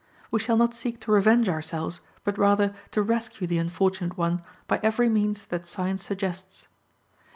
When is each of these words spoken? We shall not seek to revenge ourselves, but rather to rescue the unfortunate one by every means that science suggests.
We 0.31 0.39
shall 0.39 0.57
not 0.57 0.73
seek 0.73 0.99
to 1.01 1.11
revenge 1.11 1.47
ourselves, 1.47 2.01
but 2.23 2.35
rather 2.35 2.73
to 2.89 3.03
rescue 3.03 3.45
the 3.45 3.59
unfortunate 3.59 4.17
one 4.17 4.41
by 4.67 4.79
every 4.81 5.09
means 5.09 5.45
that 5.45 5.67
science 5.67 6.03
suggests. 6.03 6.67